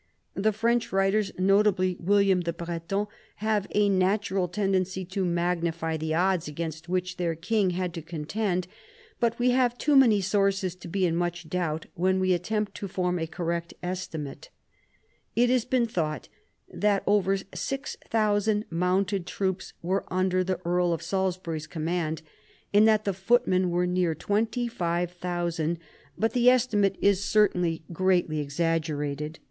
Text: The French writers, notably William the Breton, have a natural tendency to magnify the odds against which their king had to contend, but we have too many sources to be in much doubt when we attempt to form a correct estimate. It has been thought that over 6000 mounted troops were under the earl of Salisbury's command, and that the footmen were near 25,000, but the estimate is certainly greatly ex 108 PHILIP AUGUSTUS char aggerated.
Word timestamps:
The 0.33 0.51
French 0.51 0.91
writers, 0.91 1.31
notably 1.37 1.95
William 1.99 2.41
the 2.41 2.53
Breton, 2.53 3.05
have 3.35 3.67
a 3.75 3.87
natural 3.87 4.47
tendency 4.47 5.05
to 5.05 5.23
magnify 5.23 5.95
the 5.95 6.15
odds 6.15 6.47
against 6.47 6.89
which 6.89 7.17
their 7.17 7.35
king 7.35 7.69
had 7.69 7.93
to 7.93 8.01
contend, 8.01 8.67
but 9.19 9.37
we 9.37 9.51
have 9.51 9.77
too 9.77 9.95
many 9.95 10.19
sources 10.19 10.73
to 10.77 10.87
be 10.87 11.05
in 11.05 11.15
much 11.15 11.47
doubt 11.47 11.85
when 11.93 12.19
we 12.19 12.33
attempt 12.33 12.73
to 12.77 12.87
form 12.87 13.19
a 13.19 13.27
correct 13.27 13.75
estimate. 13.83 14.49
It 15.35 15.51
has 15.51 15.65
been 15.65 15.85
thought 15.85 16.29
that 16.73 17.03
over 17.05 17.37
6000 17.37 18.65
mounted 18.71 19.27
troops 19.27 19.73
were 19.83 20.05
under 20.07 20.43
the 20.43 20.59
earl 20.65 20.93
of 20.93 21.03
Salisbury's 21.03 21.67
command, 21.67 22.23
and 22.73 22.87
that 22.87 23.05
the 23.05 23.13
footmen 23.13 23.69
were 23.69 23.85
near 23.85 24.15
25,000, 24.15 25.77
but 26.17 26.33
the 26.33 26.49
estimate 26.49 26.97
is 27.01 27.23
certainly 27.23 27.83
greatly 27.93 28.41
ex 28.41 28.57
108 28.57 28.57
PHILIP 28.57 28.65
AUGUSTUS 28.65 28.65
char 28.65 28.95
aggerated. 29.35 29.39